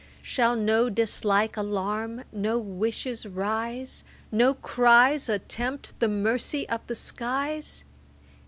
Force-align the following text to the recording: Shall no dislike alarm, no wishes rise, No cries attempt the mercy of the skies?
Shall 0.23 0.55
no 0.55 0.89
dislike 0.89 1.55
alarm, 1.55 2.23
no 2.31 2.57
wishes 2.57 3.27
rise, 3.27 4.03
No 4.31 4.55
cries 4.55 5.29
attempt 5.29 5.93
the 5.99 6.07
mercy 6.07 6.67
of 6.69 6.81
the 6.87 6.95
skies? 6.95 7.83